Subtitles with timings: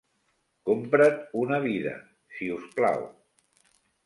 [0.69, 1.93] Compra't una vida,
[2.39, 3.07] si us plau.